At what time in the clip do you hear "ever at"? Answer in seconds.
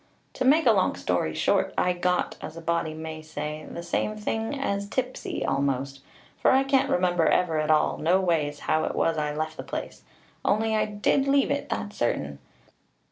7.27-7.69